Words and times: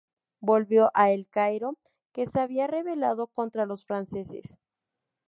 Volvió 0.39 0.89
a 0.95 1.11
El 1.11 1.27
Cairo, 1.29 1.77
que 2.11 2.25
se 2.25 2.39
había 2.39 2.65
rebelado 2.65 3.27
contra 3.27 3.67
los 3.67 3.85
franceses. 3.85 4.57